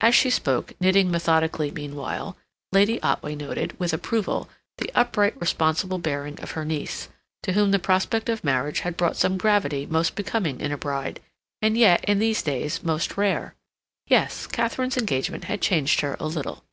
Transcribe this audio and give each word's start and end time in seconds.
As 0.00 0.14
she 0.14 0.30
spoke, 0.30 0.72
knitting 0.80 1.10
methodically 1.10 1.70
meanwhile, 1.70 2.38
Lady 2.72 2.98
Otway 3.02 3.34
noted, 3.34 3.78
with 3.78 3.92
approval, 3.92 4.48
the 4.78 4.90
upright, 4.94 5.38
responsible 5.38 5.98
bearing 5.98 6.40
of 6.40 6.52
her 6.52 6.64
niece, 6.64 7.10
to 7.42 7.52
whom 7.52 7.70
the 7.70 7.78
prospect 7.78 8.30
of 8.30 8.42
marriage 8.42 8.80
had 8.80 8.96
brought 8.96 9.16
some 9.18 9.36
gravity 9.36 9.84
most 9.84 10.14
becoming 10.14 10.58
in 10.62 10.72
a 10.72 10.78
bride, 10.78 11.20
and 11.60 11.76
yet, 11.76 12.02
in 12.06 12.18
these 12.18 12.40
days, 12.40 12.82
most 12.82 13.18
rare. 13.18 13.56
Yes, 14.06 14.46
Katharine's 14.46 14.96
engagement 14.96 15.44
had 15.44 15.60
changed 15.60 16.00
her 16.00 16.16
a 16.18 16.26
little. 16.26 16.64